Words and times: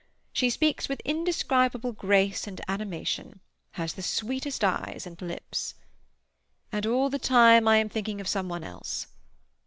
She 0.33 0.49
speaks 0.49 0.89
with 0.89 0.99
indescribable 1.01 1.91
grace 1.91 2.47
and 2.47 2.59
animation, 2.67 3.39
has 3.73 3.93
the 3.93 4.01
sweetest 4.01 4.63
eyes 4.63 5.05
and 5.05 5.21
lips— 5.21 5.75
"And 6.71 6.87
all 6.87 7.11
the 7.11 7.19
time 7.19 7.67
I 7.67 7.77
am 7.77 7.87
thinking 7.89 8.19
of 8.19 8.27
some 8.27 8.49
one 8.49 8.63
else. 8.63 9.05